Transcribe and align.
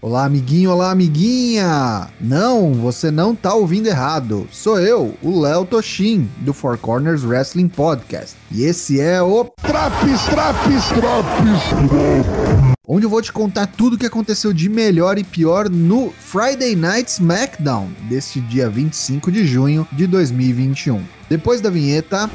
Olá, 0.00 0.26
amiguinho, 0.26 0.70
olá, 0.70 0.92
amiguinha! 0.92 2.08
Não, 2.20 2.72
você 2.72 3.10
não 3.10 3.34
tá 3.34 3.52
ouvindo 3.52 3.88
errado. 3.88 4.46
Sou 4.52 4.78
eu, 4.78 5.16
o 5.20 5.40
Léo 5.40 5.64
Toshin, 5.64 6.30
do 6.38 6.54
Four 6.54 6.78
Corners 6.78 7.24
Wrestling 7.24 7.66
Podcast. 7.66 8.36
E 8.52 8.62
esse 8.62 9.00
é 9.00 9.20
o 9.20 9.44
Traps, 9.60 10.22
Traps, 10.26 10.86
Traps, 10.90 11.62
onde 12.86 13.06
eu 13.06 13.10
vou 13.10 13.20
te 13.20 13.32
contar 13.32 13.66
tudo 13.66 13.94
o 13.94 13.98
que 13.98 14.06
aconteceu 14.06 14.52
de 14.52 14.68
melhor 14.68 15.18
e 15.18 15.24
pior 15.24 15.68
no 15.68 16.12
Friday 16.12 16.76
Night 16.76 17.10
SmackDown 17.10 17.88
deste 18.08 18.40
dia 18.40 18.70
25 18.70 19.32
de 19.32 19.44
junho 19.44 19.84
de 19.90 20.06
2021. 20.06 21.02
Depois 21.28 21.60
da 21.60 21.70
vinheta. 21.70 22.30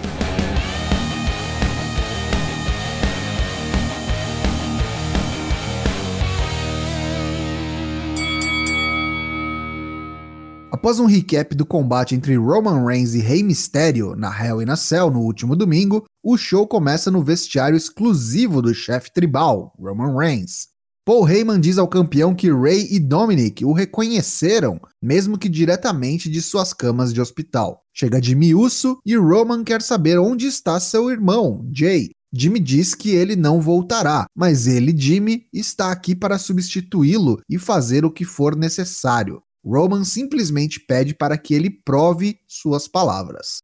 Após 10.84 11.00
um 11.00 11.06
recap 11.06 11.56
do 11.56 11.66
combate 11.66 12.14
entre 12.14 12.36
Roman 12.36 12.86
Reigns 12.86 13.14
e 13.14 13.20
Rey 13.20 13.42
Mysterio 13.42 14.18
na 14.18 14.28
Hell 14.38 14.62
in 14.62 14.70
a 14.70 14.76
Cell 14.76 15.10
no 15.10 15.22
último 15.22 15.56
domingo, 15.56 16.04
o 16.22 16.36
show 16.36 16.68
começa 16.68 17.10
no 17.10 17.24
vestiário 17.24 17.78
exclusivo 17.78 18.62
do 18.62 18.74
chefe 18.74 19.10
tribal, 19.14 19.74
Roman 19.80 20.14
Reigns. 20.14 20.68
Paul 21.06 21.26
Heyman 21.26 21.62
diz 21.62 21.78
ao 21.78 21.88
campeão 21.88 22.36
que 22.36 22.52
Ray 22.52 22.86
e 22.92 23.00
Dominic 23.00 23.64
o 23.64 23.72
reconheceram, 23.72 24.78
mesmo 25.02 25.38
que 25.38 25.48
diretamente 25.48 26.30
de 26.30 26.42
suas 26.42 26.74
camas 26.74 27.14
de 27.14 27.22
hospital. 27.22 27.80
Chega 27.94 28.22
Jimmy 28.22 28.54
Uso 28.54 28.98
e 29.06 29.16
Roman 29.16 29.64
quer 29.64 29.82
saber 29.82 30.20
onde 30.20 30.48
está 30.48 30.78
seu 30.82 31.10
irmão, 31.10 31.66
Jay. 31.74 32.10
Jimmy 32.34 32.60
diz 32.60 32.94
que 32.94 33.12
ele 33.12 33.38
não 33.38 33.62
voltará, 33.62 34.26
mas 34.36 34.68
ele, 34.68 34.94
Jimmy, 34.94 35.46
está 35.54 35.94
aqui 35.94 36.14
para 36.14 36.38
substituí-lo 36.38 37.40
e 37.50 37.58
fazer 37.58 38.04
o 38.04 38.12
que 38.12 38.26
for 38.26 38.54
necessário. 38.54 39.42
Roman 39.66 40.04
simplesmente 40.04 40.80
pede 40.80 41.14
para 41.14 41.38
que 41.38 41.54
ele 41.54 41.70
prove 41.70 42.38
suas 42.48 42.88
palavras. 42.88 43.60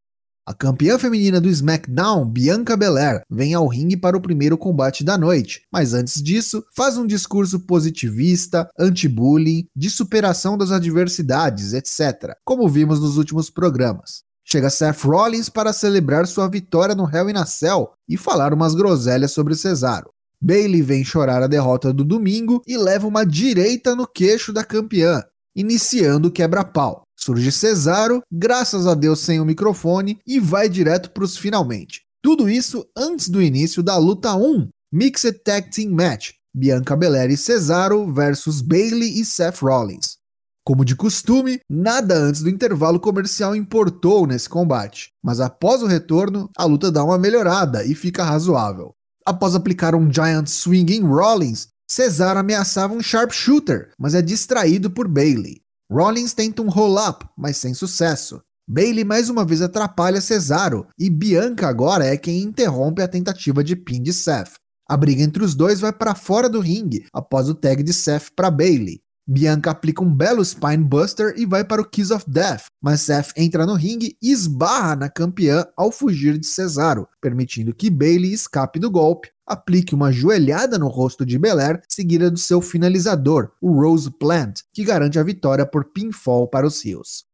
A 0.46 0.54
campeã 0.54 0.98
feminina 0.98 1.40
do 1.40 1.48
SmackDown, 1.48 2.26
Bianca 2.26 2.76
Belair, 2.76 3.22
vem 3.30 3.54
ao 3.54 3.68
ringue 3.68 3.96
para 3.96 4.16
o 4.16 4.20
primeiro 4.20 4.58
combate 4.58 5.04
da 5.04 5.16
noite, 5.16 5.62
mas 5.70 5.94
antes 5.94 6.20
disso, 6.20 6.64
faz 6.74 6.96
um 6.96 7.06
discurso 7.06 7.60
positivista, 7.60 8.68
anti-bullying, 8.78 9.66
de 9.76 9.88
superação 9.88 10.58
das 10.58 10.72
adversidades, 10.72 11.72
etc., 11.72 12.34
como 12.44 12.68
vimos 12.68 12.98
nos 12.98 13.16
últimos 13.16 13.48
programas. 13.48 14.22
Chega 14.42 14.70
Seth 14.70 15.02
Rollins 15.02 15.48
para 15.48 15.72
celebrar 15.72 16.26
sua 16.26 16.48
vitória 16.48 16.96
no 16.96 17.08
Hell 17.08 17.30
in 17.30 17.36
a 17.36 17.46
Cell 17.46 17.92
e 18.08 18.16
falar 18.16 18.52
umas 18.52 18.74
groselhas 18.74 19.30
sobre 19.30 19.54
Cesaro. 19.54 20.10
Bailey 20.42 20.82
vem 20.82 21.04
chorar 21.04 21.42
a 21.42 21.46
derrota 21.46 21.92
do 21.92 22.02
domingo 22.02 22.60
e 22.66 22.76
leva 22.76 23.06
uma 23.06 23.24
direita 23.24 23.94
no 23.94 24.04
queixo 24.04 24.52
da 24.52 24.64
campeã, 24.64 25.22
iniciando 25.60 26.28
o 26.28 26.32
quebra-pau. 26.32 27.02
Surge 27.16 27.52
Cesaro, 27.52 28.22
graças 28.32 28.86
a 28.86 28.94
Deus 28.94 29.20
sem 29.20 29.40
o 29.40 29.44
microfone, 29.44 30.18
e 30.26 30.40
vai 30.40 30.68
direto 30.68 31.10
para 31.10 31.24
os 31.24 31.36
finalmente. 31.36 32.00
Tudo 32.22 32.48
isso 32.48 32.86
antes 32.96 33.28
do 33.28 33.42
início 33.42 33.82
da 33.82 33.96
luta 33.96 34.34
1, 34.34 34.68
Mixed 34.92 35.40
Tag 35.44 35.70
Team 35.70 35.90
Match, 35.92 36.32
Bianca 36.54 36.96
Belair 36.96 37.30
e 37.30 37.36
Cesaro 37.36 38.12
versus 38.12 38.60
Bailey 38.60 39.20
e 39.20 39.24
Seth 39.24 39.60
Rollins. 39.62 40.18
Como 40.64 40.84
de 40.84 40.94
costume, 40.94 41.60
nada 41.68 42.14
antes 42.14 42.42
do 42.42 42.50
intervalo 42.50 43.00
comercial 43.00 43.56
importou 43.56 44.26
nesse 44.26 44.48
combate, 44.48 45.08
mas 45.22 45.40
após 45.40 45.82
o 45.82 45.86
retorno, 45.86 46.50
a 46.56 46.64
luta 46.64 46.92
dá 46.92 47.02
uma 47.02 47.18
melhorada 47.18 47.84
e 47.84 47.94
fica 47.94 48.22
razoável. 48.24 48.92
Após 49.24 49.54
aplicar 49.54 49.94
um 49.94 50.12
Giant 50.12 50.48
Swing 50.48 50.92
em 50.92 51.02
Rollins, 51.02 51.68
Cesaro 51.90 52.38
ameaçava 52.38 52.94
um 52.94 53.02
sharpshooter, 53.02 53.90
mas 53.98 54.14
é 54.14 54.22
distraído 54.22 54.88
por 54.88 55.08
Bailey. 55.08 55.60
Rollins 55.90 56.32
tenta 56.32 56.62
um 56.62 56.68
roll-up, 56.68 57.26
mas 57.36 57.56
sem 57.56 57.74
sucesso. 57.74 58.40
Bailey 58.68 59.02
mais 59.02 59.28
uma 59.28 59.44
vez 59.44 59.60
atrapalha 59.60 60.20
Cesaro 60.20 60.86
e 60.96 61.10
Bianca 61.10 61.66
agora 61.66 62.04
é 62.04 62.16
quem 62.16 62.42
interrompe 62.42 63.02
a 63.02 63.08
tentativa 63.08 63.64
de 63.64 63.74
pin 63.74 64.00
de 64.00 64.12
Seth. 64.12 64.52
A 64.88 64.96
briga 64.96 65.20
entre 65.20 65.42
os 65.42 65.56
dois 65.56 65.80
vai 65.80 65.92
para 65.92 66.14
fora 66.14 66.48
do 66.48 66.60
ringue 66.60 67.06
após 67.12 67.48
o 67.48 67.56
tag 67.56 67.82
de 67.82 67.92
Seth 67.92 68.28
para 68.36 68.52
Bailey. 68.52 69.00
Bianca 69.28 69.72
aplica 69.72 70.02
um 70.02 70.14
belo 70.14 70.44
spine 70.44 70.84
buster 70.84 71.34
e 71.36 71.44
vai 71.44 71.64
para 71.64 71.82
o 71.82 71.84
Kiss 71.84 72.12
of 72.12 72.24
Death, 72.28 72.66
mas 72.80 73.00
Seth 73.00 73.32
entra 73.36 73.66
no 73.66 73.74
ringue 73.74 74.16
e 74.22 74.30
esbarra 74.30 74.94
na 74.94 75.08
campeã 75.08 75.66
ao 75.76 75.90
fugir 75.90 76.38
de 76.38 76.46
Cesaro, 76.46 77.08
permitindo 77.20 77.74
que 77.74 77.90
Bailey 77.90 78.32
escape 78.32 78.78
do 78.78 78.88
golpe, 78.88 79.28
aplique 79.50 79.96
uma 79.96 80.12
joelhada 80.12 80.78
no 80.78 80.86
rosto 80.86 81.26
de 81.26 81.36
Belair, 81.36 81.82
seguida 81.88 82.30
do 82.30 82.38
seu 82.38 82.60
finalizador, 82.60 83.50
o 83.60 83.72
Rose 83.72 84.08
Plant, 84.08 84.60
que 84.72 84.84
garante 84.84 85.18
a 85.18 85.22
vitória 85.24 85.66
por 85.66 85.86
pinfall 85.86 86.46
para 86.46 86.66
os 86.66 86.84
Rios. 86.84 87.24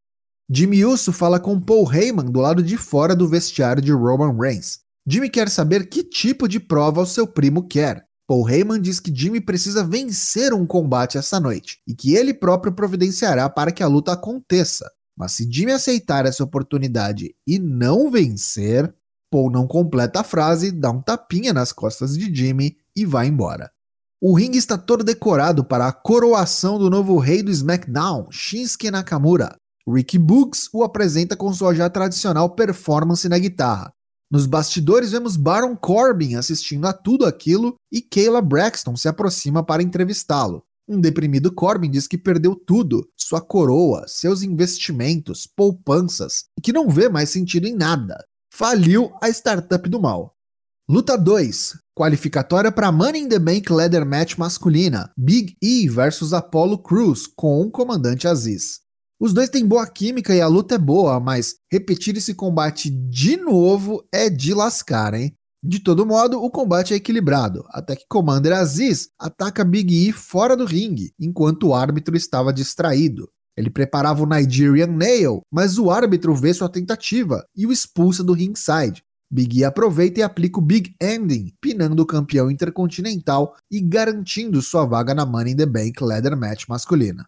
Jimmy 0.51 0.85
Uso 0.85 1.13
fala 1.13 1.39
com 1.39 1.61
Paul 1.61 1.93
Heyman 1.93 2.25
do 2.27 2.41
lado 2.41 2.63
de 2.63 2.79
fora 2.79 3.15
do 3.15 3.29
vestiário 3.29 3.83
de 3.83 3.93
Roman 3.93 4.35
Reigns. 4.35 4.79
Jimmy 5.07 5.29
quer 5.29 5.51
saber 5.51 5.89
que 5.91 6.03
tipo 6.03 6.49
de 6.49 6.59
prova 6.59 7.03
o 7.03 7.07
seu 7.07 7.27
primo 7.27 7.69
quer. 7.69 8.07
Paul 8.27 8.49
Heyman 8.49 8.81
diz 8.81 8.99
que 8.99 9.15
Jimmy 9.15 9.41
precisa 9.41 9.85
vencer 9.85 10.55
um 10.55 10.67
combate 10.67 11.19
essa 11.19 11.39
noite 11.39 11.81
e 11.87 11.95
que 11.95 12.15
ele 12.15 12.33
próprio 12.33 12.73
providenciará 12.73 13.49
para 13.51 13.71
que 13.71 13.83
a 13.83 13.87
luta 13.89 14.13
aconteça. 14.13 14.91
Mas 15.17 15.33
se 15.33 15.49
Jimmy 15.51 15.73
aceitar 15.73 16.27
essa 16.27 16.43
oportunidade 16.43 17.35
e 17.47 17.59
não 17.59 18.11
vencer, 18.11 18.93
Paul 19.31 19.51
não 19.51 19.67
completa 19.67 20.21
a 20.21 20.25
frase, 20.25 20.71
dá 20.71 20.91
um 20.91 21.03
tapinha 21.03 21.53
nas 21.53 21.73
costas 21.73 22.17
de 22.17 22.35
Jimmy 22.35 22.77
e 22.95 23.05
vai 23.05 23.27
embora. 23.27 23.71
O 24.21 24.35
ringue 24.35 24.59
está 24.59 24.79
todo 24.79 25.05
decorado 25.05 25.65
para 25.65 25.87
a 25.87 25.93
coroação 25.93 26.79
do 26.79 26.89
novo 26.89 27.19
rei 27.19 27.43
do 27.43 27.51
SmackDown, 27.51 28.29
Shinsuke 28.31 28.91
Nakamura. 28.91 29.55
Ricky 29.89 30.19
Boogs 30.19 30.69
o 30.73 30.83
apresenta 30.83 31.37
com 31.37 31.53
sua 31.53 31.75
já 31.75 31.89
tradicional 31.91 32.51
performance 32.51 33.29
na 33.29 33.39
guitarra. 33.39 33.93
Nos 34.31 34.47
bastidores 34.47 35.13
vemos 35.13 35.37
Baron 35.37 35.77
Corbin 35.77 36.35
assistindo 36.35 36.87
a 36.87 36.93
tudo 36.93 37.25
aquilo 37.27 37.77
e 37.93 38.01
Kayla 38.01 38.41
Braxton 38.41 38.97
se 38.97 39.07
aproxima 39.07 39.63
para 39.63 39.83
entrevistá-lo. 39.83 40.65
Um 40.89 41.01
deprimido 41.01 41.53
Corbin 41.53 41.91
diz 41.91 42.09
que 42.09 42.19
perdeu 42.19 42.57
tudo, 42.57 43.09
sua 43.17 43.41
coroa, 43.41 44.05
seus 44.09 44.43
investimentos, 44.43 45.47
poupanças, 45.47 46.45
e 46.59 46.63
que 46.63 46.73
não 46.73 46.89
vê 46.89 47.09
mais 47.09 47.31
sentido 47.31 47.67
em 47.67 47.75
nada 47.75 48.25
faliu 48.57 49.13
a 49.21 49.29
startup 49.29 49.87
do 49.87 50.01
mal. 50.01 50.35
Luta 50.89 51.19
2. 51.19 51.79
Qualificatória 51.95 52.73
para 52.73 52.91
Money 52.91 53.25
in 53.25 53.29
the 53.29 53.39
Bank 53.39 53.71
Leather 53.71 54.07
Match 54.07 54.39
masculina. 54.39 55.13
Big 55.15 55.55
E 55.61 55.87
versus 55.91 56.33
Apollo 56.33 56.79
Cruz 56.79 57.27
com 57.27 57.61
o 57.61 57.71
comandante 57.71 58.27
Aziz. 58.27 58.81
Os 59.21 59.35
dois 59.35 59.51
têm 59.51 59.67
boa 59.67 59.87
química 59.87 60.35
e 60.35 60.41
a 60.41 60.47
luta 60.47 60.77
é 60.77 60.79
boa, 60.79 61.21
mas 61.21 61.57
repetir 61.71 62.17
esse 62.17 62.33
combate 62.33 62.89
de 62.89 63.37
novo 63.37 64.03
é 64.11 64.31
de 64.31 64.55
lascar, 64.55 65.13
hein? 65.13 65.35
De 65.63 65.79
todo 65.79 66.07
modo, 66.07 66.43
o 66.43 66.51
combate 66.51 66.95
é 66.95 66.97
equilibrado, 66.97 67.63
até 67.69 67.95
que 67.95 68.07
Commander 68.09 68.55
Aziz 68.55 69.11
ataca 69.19 69.67
Big 69.67 70.09
E 70.09 70.13
fora 70.13 70.57
do 70.57 70.65
ringue, 70.65 71.13
enquanto 71.21 71.69
o 71.69 71.75
árbitro 71.75 72.17
estava 72.17 72.55
distraído. 72.55 73.29
Ele 73.57 73.71
preparava 73.71 74.23
o 74.23 74.27
Nigerian 74.27 74.89
Nail, 74.89 75.41
mas 75.51 75.79
o 75.79 75.91
árbitro 75.91 76.35
vê 76.35 76.53
sua 76.53 76.69
tentativa 76.69 77.45
e 77.57 77.67
o 77.67 77.73
expulsa 77.73 78.23
do 78.23 78.35
ringside. 78.35 79.03
Big 79.31 79.59
E 79.59 79.65
aproveita 79.65 80.21
e 80.21 80.23
aplica 80.23 80.59
o 80.59 80.63
Big 80.63 80.95
Ending, 81.01 81.53
pinando 81.61 82.03
o 82.03 82.07
campeão 82.07 82.51
intercontinental 82.51 83.57
e 83.71 83.81
garantindo 83.81 84.63
sua 84.63 84.85
vaga 84.85 85.15
na 85.15 85.27
Money 85.27 85.55
in 85.55 85.57
the 85.57 85.67
Bank 85.67 86.03
Leather 86.03 86.37
Match 86.37 86.69
masculina. 86.69 87.27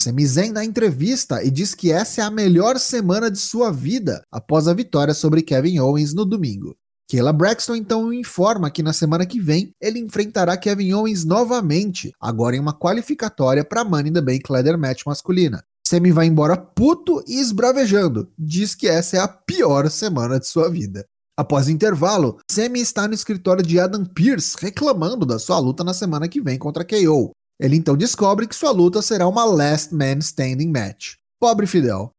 Sami 0.00 0.26
Zayn 0.26 0.52
dá 0.52 0.64
entrevista 0.64 1.42
e 1.42 1.50
diz 1.50 1.74
que 1.74 1.92
essa 1.92 2.20
é 2.20 2.24
a 2.24 2.30
melhor 2.30 2.78
semana 2.78 3.30
de 3.30 3.38
sua 3.38 3.70
vida 3.70 4.22
após 4.30 4.68
a 4.68 4.74
vitória 4.74 5.12
sobre 5.12 5.42
Kevin 5.42 5.80
Owens 5.80 6.14
no 6.14 6.24
domingo. 6.24 6.76
Kayla 7.10 7.32
Braxton 7.32 7.74
então 7.74 8.12
informa 8.12 8.70
que 8.70 8.82
na 8.82 8.92
semana 8.92 9.24
que 9.24 9.40
vem 9.40 9.72
ele 9.80 9.98
enfrentará 9.98 10.54
Kevin 10.58 10.92
Owens 10.92 11.24
novamente, 11.24 12.12
agora 12.20 12.54
em 12.54 12.60
uma 12.60 12.78
qualificatória 12.78 13.64
para 13.64 13.82
Money 13.82 14.10
in 14.10 14.12
the 14.12 14.20
Bank 14.20 14.42
Leather 14.50 14.76
Match 14.76 15.06
masculina. 15.06 15.64
Sami 15.86 16.12
vai 16.12 16.26
embora 16.26 16.54
puto 16.54 17.24
e 17.26 17.40
esbravejando, 17.40 18.30
diz 18.38 18.74
que 18.74 18.86
essa 18.86 19.16
é 19.16 19.20
a 19.20 19.26
pior 19.26 19.88
semana 19.88 20.38
de 20.38 20.46
sua 20.46 20.68
vida. 20.68 21.06
Após 21.34 21.66
o 21.66 21.70
intervalo, 21.70 22.38
Sami 22.50 22.80
está 22.80 23.08
no 23.08 23.14
escritório 23.14 23.62
de 23.62 23.80
Adam 23.80 24.04
Pearce 24.04 24.54
reclamando 24.60 25.24
da 25.24 25.38
sua 25.38 25.58
luta 25.58 25.82
na 25.82 25.94
semana 25.94 26.28
que 26.28 26.42
vem 26.42 26.58
contra 26.58 26.84
KO. 26.84 27.30
Ele 27.58 27.76
então 27.76 27.96
descobre 27.96 28.46
que 28.46 28.54
sua 28.54 28.70
luta 28.70 29.00
será 29.00 29.26
uma 29.26 29.46
Last 29.46 29.94
Man 29.94 30.18
Standing 30.18 30.68
match. 30.70 31.14
Pobre 31.40 31.66
Fidel. 31.66 32.12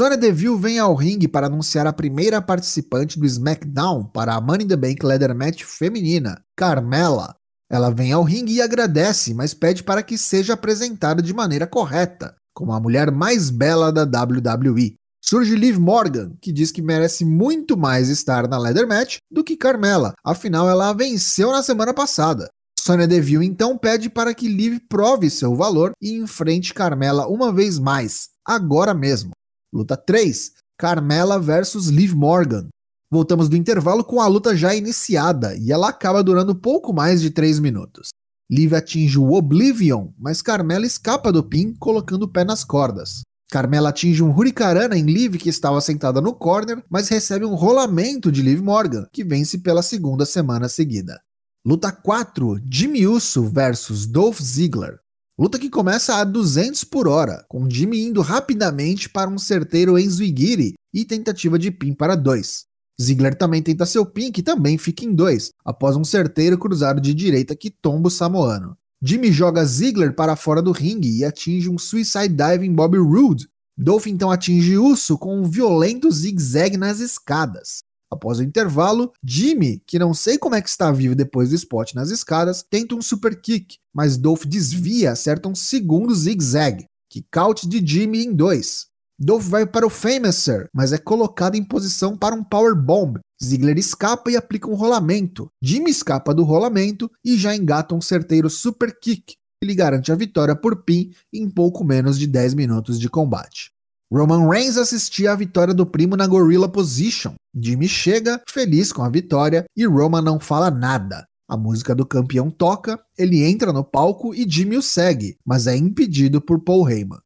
Sonya 0.00 0.16
Deville 0.16 0.56
vem 0.56 0.78
ao 0.78 0.94
ringue 0.94 1.28
para 1.28 1.46
anunciar 1.46 1.86
a 1.86 1.92
primeira 1.92 2.40
participante 2.40 3.20
do 3.20 3.26
SmackDown 3.26 4.02
para 4.02 4.34
a 4.34 4.40
Money 4.40 4.64
in 4.64 4.68
the 4.68 4.74
Bank 4.74 5.04
Leather 5.04 5.34
Match 5.34 5.62
feminina, 5.64 6.42
Carmela. 6.56 7.34
Ela 7.70 7.90
vem 7.90 8.10
ao 8.10 8.22
ringue 8.22 8.54
e 8.54 8.62
agradece, 8.62 9.34
mas 9.34 9.52
pede 9.52 9.82
para 9.82 10.02
que 10.02 10.16
seja 10.16 10.54
apresentada 10.54 11.20
de 11.20 11.34
maneira 11.34 11.66
correta, 11.66 12.34
como 12.54 12.72
a 12.72 12.80
mulher 12.80 13.10
mais 13.10 13.50
bela 13.50 13.92
da 13.92 14.04
WWE. 14.04 14.94
Surge 15.22 15.54
Liv 15.54 15.76
Morgan, 15.78 16.32
que 16.40 16.50
diz 16.50 16.72
que 16.72 16.80
merece 16.80 17.22
muito 17.22 17.76
mais 17.76 18.08
estar 18.08 18.48
na 18.48 18.56
Leather 18.56 18.88
Match 18.88 19.18
do 19.30 19.44
que 19.44 19.54
Carmela, 19.54 20.14
afinal 20.24 20.66
ela 20.66 20.88
a 20.88 20.94
venceu 20.94 21.52
na 21.52 21.62
semana 21.62 21.92
passada. 21.92 22.48
Sonya 22.80 23.06
Deville 23.06 23.44
então 23.44 23.76
pede 23.76 24.08
para 24.08 24.32
que 24.32 24.48
Liv 24.48 24.78
prove 24.88 25.28
seu 25.28 25.54
valor 25.54 25.92
e 26.00 26.14
enfrente 26.14 26.72
Carmela 26.72 27.26
uma 27.26 27.52
vez 27.52 27.78
mais, 27.78 28.30
agora 28.46 28.94
mesmo. 28.94 29.32
Luta 29.72 29.96
3: 29.96 30.52
Carmela 30.76 31.38
versus 31.38 31.86
Liv 31.86 32.14
Morgan. 32.14 32.68
Voltamos 33.10 33.48
do 33.48 33.56
intervalo 33.56 34.04
com 34.04 34.20
a 34.20 34.26
luta 34.26 34.56
já 34.56 34.74
iniciada 34.74 35.56
e 35.56 35.72
ela 35.72 35.88
acaba 35.88 36.22
durando 36.22 36.54
pouco 36.54 36.92
mais 36.92 37.20
de 37.20 37.30
3 37.30 37.58
minutos. 37.58 38.08
Liv 38.48 38.74
atinge 38.74 39.18
o 39.18 39.32
Oblivion, 39.32 40.08
mas 40.18 40.42
Carmela 40.42 40.86
escapa 40.86 41.32
do 41.32 41.42
pin 41.42 41.74
colocando 41.74 42.24
o 42.24 42.28
pé 42.28 42.44
nas 42.44 42.64
cordas. 42.64 43.22
Carmela 43.50 43.88
atinge 43.88 44.22
um 44.22 44.30
Hurricanrana 44.30 44.96
em 44.96 45.04
Liv 45.04 45.36
que 45.36 45.48
estava 45.48 45.80
sentada 45.80 46.20
no 46.20 46.32
corner, 46.32 46.84
mas 46.88 47.08
recebe 47.08 47.44
um 47.44 47.54
rolamento 47.54 48.30
de 48.30 48.42
Liv 48.42 48.60
Morgan, 48.60 49.06
que 49.12 49.24
vence 49.24 49.58
pela 49.58 49.82
segunda 49.82 50.24
semana 50.24 50.68
seguida. 50.68 51.20
Luta 51.66 51.90
4: 51.90 52.60
Jimmy 52.70 53.08
Uso 53.08 53.48
versus 53.48 54.06
Dolph 54.06 54.40
Ziggler. 54.40 54.99
Luta 55.40 55.58
que 55.58 55.70
começa 55.70 56.16
a 56.16 56.24
200 56.24 56.84
por 56.84 57.08
hora, 57.08 57.46
com 57.48 57.66
Jimmy 57.66 58.02
indo 58.02 58.20
rapidamente 58.20 59.08
para 59.08 59.30
um 59.30 59.38
certeiro 59.38 59.98
Enzuigiri 59.98 60.74
e 60.92 61.02
tentativa 61.02 61.58
de 61.58 61.70
pin 61.70 61.94
para 61.94 62.14
2. 62.14 62.66
Ziggler 63.00 63.34
também 63.34 63.62
tenta 63.62 63.86
seu 63.86 64.04
pin, 64.04 64.30
que 64.30 64.42
também 64.42 64.76
fica 64.76 65.02
em 65.02 65.14
2, 65.14 65.52
após 65.64 65.96
um 65.96 66.04
certeiro 66.04 66.58
cruzado 66.58 67.00
de 67.00 67.14
direita 67.14 67.56
que 67.56 67.70
tomba 67.70 68.08
o 68.08 68.10
samoano. 68.10 68.76
Jimmy 69.02 69.32
joga 69.32 69.64
Ziggler 69.64 70.14
para 70.14 70.36
fora 70.36 70.60
do 70.60 70.72
ringue 70.72 71.08
e 71.08 71.24
atinge 71.24 71.70
um 71.70 71.78
Suicide 71.78 72.28
Dive 72.28 72.66
em 72.66 72.74
Bobby 72.74 72.98
Roode. 72.98 73.48
Dolph 73.74 74.08
então 74.08 74.30
atinge 74.30 74.76
Uso 74.76 75.16
com 75.16 75.40
um 75.40 75.44
violento 75.44 76.10
zigue-zague 76.10 76.76
nas 76.76 77.00
escadas. 77.00 77.78
Após 78.12 78.38
o 78.38 78.42
intervalo, 78.42 79.12
Jimmy, 79.24 79.82
que 79.86 79.98
não 79.98 80.12
sei 80.12 80.36
como 80.36 80.56
é 80.56 80.60
que 80.60 80.68
está 80.68 80.90
vivo 80.90 81.14
depois 81.14 81.50
do 81.50 81.54
spot 81.54 81.94
nas 81.94 82.10
escadas, 82.10 82.64
tenta 82.68 82.94
um 82.94 83.00
super 83.00 83.40
kick, 83.40 83.76
mas 83.94 84.16
Dolph 84.16 84.44
desvia 84.44 85.04
e 85.04 85.06
acerta 85.06 85.48
um 85.48 85.54
segundo 85.54 86.14
zigue-zague. 86.14 86.86
Kick 87.08 87.28
out 87.38 87.68
de 87.68 87.84
Jimmy 87.84 88.24
em 88.24 88.34
2. 88.34 88.86
Dolph 89.22 89.44
vai 89.44 89.66
para 89.66 89.86
o 89.86 89.90
Famouser, 89.90 90.68
mas 90.72 90.92
é 90.92 90.98
colocado 90.98 91.54
em 91.54 91.62
posição 91.62 92.16
para 92.16 92.34
um 92.34 92.42
Power 92.42 92.74
Bomb. 92.74 93.18
Ziggler 93.42 93.78
escapa 93.78 94.30
e 94.30 94.36
aplica 94.36 94.68
um 94.68 94.74
rolamento. 94.74 95.48
Jimmy 95.62 95.90
escapa 95.90 96.34
do 96.34 96.42
rolamento 96.42 97.10
e 97.24 97.36
já 97.36 97.54
engata 97.54 97.94
um 97.94 98.00
certeiro 98.00 98.48
super 98.48 98.98
kick, 98.98 99.34
que 99.60 99.66
lhe 99.66 99.74
garante 99.74 100.10
a 100.10 100.14
vitória 100.14 100.56
por 100.56 100.84
pin 100.84 101.12
em 101.32 101.50
pouco 101.50 101.84
menos 101.84 102.18
de 102.18 102.26
10 102.26 102.54
minutos 102.54 102.98
de 102.98 103.08
combate. 103.08 103.70
Roman 104.12 104.48
Reigns 104.48 104.76
assistia 104.76 105.30
à 105.30 105.36
vitória 105.36 105.72
do 105.72 105.86
primo 105.86 106.16
na 106.16 106.26
Gorilla 106.26 106.68
Position. 106.68 107.34
Jimmy 107.54 107.86
chega, 107.86 108.42
feliz 108.48 108.92
com 108.92 109.04
a 109.04 109.08
vitória, 109.08 109.64
e 109.76 109.86
Roman 109.86 110.20
não 110.20 110.40
fala 110.40 110.68
nada. 110.68 111.24
A 111.48 111.56
música 111.56 111.94
do 111.94 112.04
campeão 112.04 112.50
toca, 112.50 112.98
ele 113.16 113.44
entra 113.44 113.72
no 113.72 113.84
palco 113.84 114.34
e 114.34 114.44
Jimmy 114.50 114.76
o 114.76 114.82
segue, 114.82 115.36
mas 115.46 115.68
é 115.68 115.76
impedido 115.76 116.40
por 116.40 116.58
Paul 116.64 116.90
Heyman. 116.90 117.20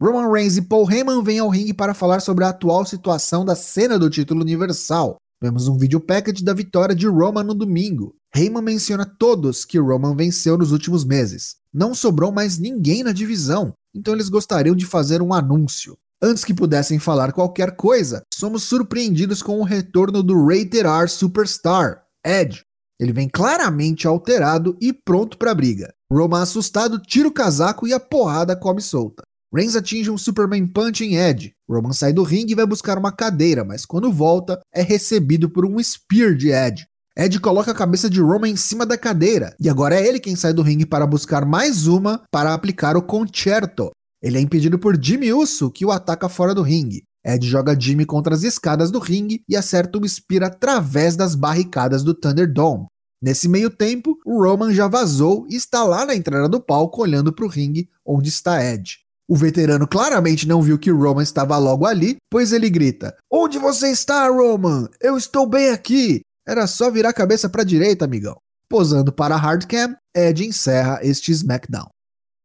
Roman 0.00 0.32
Reigns 0.32 0.56
e 0.56 0.62
Paul 0.62 0.90
Heyman 0.90 1.22
vêm 1.22 1.38
ao 1.38 1.50
ringue 1.50 1.74
para 1.74 1.92
falar 1.92 2.20
sobre 2.20 2.44
a 2.44 2.48
atual 2.48 2.86
situação 2.86 3.44
da 3.44 3.54
cena 3.54 3.98
do 3.98 4.08
título 4.08 4.40
universal. 4.40 5.16
Vemos 5.40 5.68
um 5.68 5.76
vídeo 5.76 6.00
package 6.00 6.42
da 6.42 6.54
vitória 6.54 6.94
de 6.94 7.06
Roman 7.06 7.44
no 7.44 7.54
domingo. 7.54 8.14
Heyman 8.34 8.62
menciona 8.62 9.04
todos 9.04 9.66
que 9.66 9.78
Roman 9.78 10.16
venceu 10.16 10.56
nos 10.56 10.72
últimos 10.72 11.04
meses. 11.04 11.56
Não 11.74 11.94
sobrou 11.94 12.32
mais 12.32 12.58
ninguém 12.58 13.02
na 13.02 13.12
divisão, 13.12 13.74
então 13.94 14.14
eles 14.14 14.30
gostariam 14.30 14.74
de 14.74 14.86
fazer 14.86 15.20
um 15.20 15.34
anúncio. 15.34 15.94
Antes 16.24 16.44
que 16.44 16.54
pudessem 16.54 17.00
falar 17.00 17.32
qualquer 17.32 17.74
coisa, 17.74 18.22
somos 18.32 18.62
surpreendidos 18.62 19.42
com 19.42 19.58
o 19.58 19.64
retorno 19.64 20.22
do 20.22 20.46
Rated 20.46 20.86
R 20.86 21.08
Superstar, 21.08 22.04
Edge. 22.24 22.62
Ele 23.00 23.12
vem 23.12 23.28
claramente 23.28 24.06
alterado 24.06 24.76
e 24.80 24.92
pronto 24.92 25.36
para 25.36 25.52
briga. 25.52 25.92
Roman 26.12 26.42
assustado 26.42 27.02
tira 27.02 27.26
o 27.26 27.32
casaco 27.32 27.88
e 27.88 27.92
a 27.92 27.98
porrada 27.98 28.54
come 28.54 28.80
solta. 28.80 29.24
Reigns 29.52 29.74
atinge 29.74 30.12
um 30.12 30.16
Superman 30.16 30.64
Punch 30.64 31.04
em 31.04 31.16
Edge. 31.16 31.54
Roman 31.68 31.92
sai 31.92 32.12
do 32.12 32.22
ringue 32.22 32.52
e 32.52 32.56
vai 32.56 32.66
buscar 32.66 32.96
uma 32.98 33.10
cadeira, 33.10 33.64
mas 33.64 33.84
quando 33.84 34.12
volta, 34.12 34.60
é 34.72 34.80
recebido 34.80 35.50
por 35.50 35.66
um 35.66 35.82
Spear 35.82 36.36
de 36.36 36.50
Edge. 36.52 36.86
Ed 37.18 37.40
coloca 37.40 37.72
a 37.72 37.74
cabeça 37.74 38.08
de 38.08 38.20
Roman 38.20 38.48
em 38.48 38.56
cima 38.56 38.86
da 38.86 38.96
cadeira, 38.96 39.54
e 39.60 39.68
agora 39.68 39.96
é 39.96 40.06
ele 40.06 40.20
quem 40.20 40.36
sai 40.36 40.52
do 40.52 40.62
ringue 40.62 40.86
para 40.86 41.06
buscar 41.06 41.44
mais 41.44 41.86
uma 41.88 42.22
para 42.30 42.54
aplicar 42.54 42.96
o 42.96 43.02
Concerto, 43.02 43.90
ele 44.22 44.38
é 44.38 44.40
impedido 44.40 44.78
por 44.78 44.96
Jimmy 45.02 45.32
Uso, 45.32 45.70
que 45.70 45.84
o 45.84 45.90
ataca 45.90 46.28
fora 46.28 46.54
do 46.54 46.62
ringue. 46.62 47.02
Ed 47.24 47.46
joga 47.46 47.78
Jimmy 47.78 48.04
contra 48.04 48.34
as 48.34 48.42
escadas 48.42 48.90
do 48.90 48.98
ringue 48.98 49.42
e 49.48 49.56
acerta 49.56 49.98
o 49.98 50.08
Spear 50.08 50.44
através 50.44 51.16
das 51.16 51.34
barricadas 51.34 52.02
do 52.02 52.14
Thunderdome. 52.14 52.86
Nesse 53.20 53.48
meio 53.48 53.70
tempo, 53.70 54.18
o 54.26 54.42
Roman 54.42 54.72
já 54.72 54.88
vazou 54.88 55.46
e 55.48 55.54
está 55.54 55.84
lá 55.84 56.04
na 56.04 56.14
entrada 56.14 56.48
do 56.48 56.60
palco 56.60 57.02
olhando 57.02 57.32
para 57.32 57.44
o 57.44 57.48
ringue 57.48 57.88
onde 58.04 58.28
está 58.28 58.64
Ed. 58.64 58.98
O 59.28 59.36
veterano 59.36 59.86
claramente 59.86 60.46
não 60.46 60.60
viu 60.60 60.78
que 60.78 60.90
Roman 60.90 61.22
estava 61.22 61.56
logo 61.56 61.86
ali, 61.86 62.16
pois 62.28 62.52
ele 62.52 62.68
grita: 62.68 63.16
Onde 63.30 63.58
você 63.58 63.88
está, 63.90 64.28
Roman? 64.28 64.88
Eu 65.00 65.16
estou 65.16 65.46
bem 65.46 65.70
aqui! 65.70 66.20
Era 66.46 66.66
só 66.66 66.90
virar 66.90 67.10
a 67.10 67.14
cabeça 67.14 67.48
para 67.48 67.62
a 67.62 67.64
direita, 67.64 68.04
amigão. 68.04 68.36
Posando 68.68 69.12
para 69.12 69.36
a 69.36 69.38
hardcam, 69.38 69.94
Ed 70.14 70.44
encerra 70.44 70.98
este 71.02 71.30
SmackDown. 71.30 71.88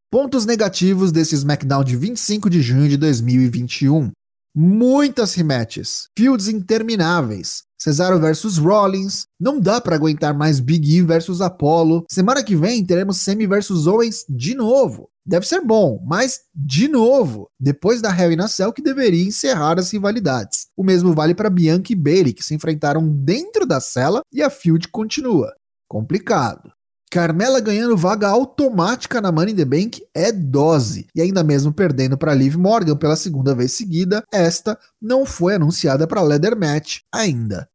Pontos 0.10 0.46
negativos 0.46 1.12
desse 1.12 1.36
SmackDown 1.36 1.84
de 1.84 1.98
25 1.98 2.50
de 2.50 2.62
junho 2.62 2.88
de 2.88 2.96
2021. 2.96 4.10
Muitas 4.56 5.34
rematches, 5.34 6.08
fields 6.18 6.48
intermináveis. 6.48 7.64
Cesaro 7.78 8.18
versus 8.18 8.58
Rollins, 8.58 9.26
não 9.38 9.60
dá 9.60 9.82
para 9.82 9.98
aguentar 9.98 10.34
mais 10.34 10.62
Big 10.62 10.96
E 10.96 11.02
versus 11.02 11.42
Apollo. 11.42 12.06
Semana 12.10 12.42
que 12.42 12.56
vem 12.56 12.86
teremos 12.86 13.18
Semi 13.18 13.46
versus 13.46 13.86
Owens 13.86 14.24
de 14.30 14.56
novo. 14.56 15.10
Deve 15.26 15.46
ser 15.46 15.60
bom, 15.60 16.02
mas 16.08 16.40
de 16.56 16.88
novo, 16.88 17.50
depois 17.60 18.02
da 18.02 18.10
Hell 18.10 18.32
in 18.32 18.40
a 18.40 18.48
Cell 18.48 18.72
que 18.72 18.82
deveria 18.82 19.28
encerrar 19.28 19.78
as 19.78 19.92
rivalidades. 19.92 20.68
O 20.78 20.86
mesmo 20.86 21.14
vale 21.14 21.36
para 21.36 21.50
Bianca 21.50 21.92
e 21.92 21.96
Bailey, 21.96 22.32
que 22.32 22.46
se 22.46 22.56
enfrentaram 22.56 23.06
dentro 23.06 23.66
da 23.66 23.82
cela 23.82 24.22
e 24.32 24.42
a 24.42 24.50
feud 24.50 24.88
continua. 24.88 25.54
Complicado. 25.86 26.77
Carmela 27.10 27.62
ganhando 27.62 27.96
vaga 27.96 28.28
automática 28.28 29.22
na 29.22 29.32
Money 29.32 29.54
in 29.54 29.56
the 29.56 29.66
Bank 29.66 30.04
é 30.14 30.32
dose. 30.32 31.08
E 31.16 31.22
ainda 31.22 31.44
mesmo 31.44 31.72
perdendo 31.72 32.18
para 32.18 32.34
Liv 32.34 32.56
Morgan 32.56 32.98
pela 32.98 33.16
segunda 33.16 33.56
vez 33.56 33.72
seguida, 33.72 34.24
esta 34.32 34.78
não 35.02 35.26
foi 35.26 35.56
anunciada 35.56 36.06
para 36.06 36.22
Leather 36.22 36.58
Match 36.58 37.00
ainda. 37.12 37.68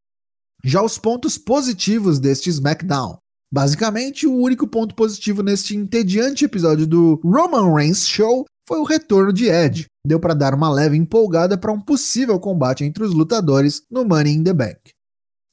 Já 0.62 0.82
os 0.82 0.98
pontos 0.98 1.38
positivos 1.38 2.20
deste 2.20 2.50
SmackDown. 2.50 3.16
Basicamente, 3.50 4.26
o 4.26 4.34
único 4.34 4.66
ponto 4.66 4.94
positivo 4.94 5.42
neste 5.42 5.76
entediante 5.76 6.44
episódio 6.44 6.86
do 6.86 7.20
Roman 7.24 7.74
Reigns 7.74 8.06
Show 8.06 8.46
foi 8.66 8.78
o 8.78 8.84
retorno 8.84 9.32
de 9.32 9.46
Ed. 9.48 9.86
Deu 10.06 10.20
para 10.20 10.34
dar 10.34 10.54
uma 10.54 10.70
leve 10.70 10.96
empolgada 10.96 11.58
para 11.58 11.72
um 11.72 11.80
possível 11.80 12.38
combate 12.38 12.84
entre 12.84 13.02
os 13.02 13.12
lutadores 13.12 13.82
no 13.90 14.04
Money 14.04 14.34
in 14.34 14.44
the 14.44 14.52
Bank. 14.52 14.92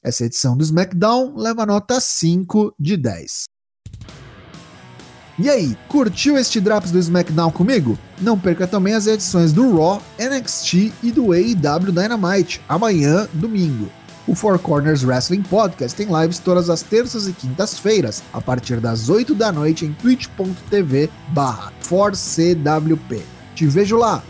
Essa 0.02 0.24
edição 0.24 0.56
do 0.56 0.64
SmackDown 0.64 1.36
leva 1.36 1.66
nota 1.66 2.00
5 2.00 2.74
de 2.78 2.96
10. 2.96 3.49
E 5.42 5.48
aí, 5.48 5.74
curtiu 5.88 6.36
este 6.36 6.60
Drops 6.60 6.90
do 6.90 6.98
SmackDown 6.98 7.50
comigo? 7.50 7.98
Não 8.20 8.38
perca 8.38 8.66
também 8.66 8.92
as 8.92 9.06
edições 9.06 9.54
do 9.54 9.74
Raw, 9.74 10.02
NXT 10.18 10.92
e 11.02 11.10
do 11.10 11.32
AEW 11.32 11.90
Dynamite, 11.90 12.60
amanhã, 12.68 13.26
domingo. 13.32 13.90
O 14.26 14.34
Four 14.34 14.58
Corners 14.58 15.02
Wrestling 15.02 15.40
Podcast 15.40 15.96
tem 15.96 16.14
lives 16.14 16.38
todas 16.38 16.68
as 16.68 16.82
terças 16.82 17.26
e 17.26 17.32
quintas-feiras, 17.32 18.22
a 18.34 18.40
partir 18.42 18.80
das 18.80 19.08
8 19.08 19.34
da 19.34 19.50
noite 19.50 19.86
em 19.86 19.94
twitch.tv 19.94 21.08
barra 21.28 21.72
4CWP. 21.88 23.22
Te 23.54 23.66
vejo 23.66 23.96
lá! 23.96 24.22